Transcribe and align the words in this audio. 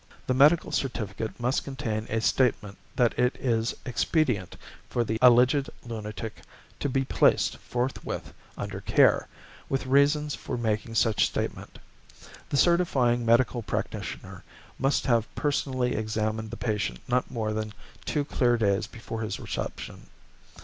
The 0.25 0.33
medical 0.33 0.71
certificate 0.71 1.39
must 1.39 1.63
contain 1.63 2.07
a 2.09 2.21
statement 2.21 2.75
that 2.95 3.13
it 3.19 3.35
is 3.39 3.75
expedient 3.85 4.57
for 4.89 5.03
the 5.03 5.19
alleged 5.21 5.69
lunatic 5.85 6.41
to 6.79 6.89
be 6.89 7.05
placed 7.05 7.57
forthwith 7.57 8.33
under 8.57 8.81
care, 8.81 9.27
with 9.69 9.85
reasons 9.85 10.33
for 10.33 10.57
making 10.57 10.95
such 10.95 11.27
statement. 11.27 11.77
The 12.49 12.57
certifying 12.57 13.23
medical 13.27 13.61
practitioner 13.61 14.43
must 14.79 15.05
have 15.05 15.27
personally 15.35 15.93
examined 15.93 16.49
the 16.49 16.57
patient 16.57 16.97
not 17.07 17.29
more 17.29 17.53
than 17.53 17.71
two 18.03 18.25
clear 18.25 18.57
days 18.57 18.87
before 18.87 19.21
his 19.21 19.39
reception. 19.39 20.07